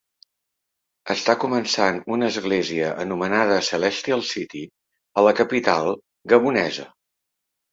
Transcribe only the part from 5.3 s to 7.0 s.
capital gabonesa.